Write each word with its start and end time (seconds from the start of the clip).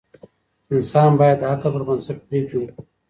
انسان 0.73 1.09
باید 1.19 1.37
د 1.39 1.43
عقل 1.51 1.69
پر 1.75 1.83
بنسټ 1.87 2.17
پریکړې 2.27 2.57
وکړي. 2.59 2.81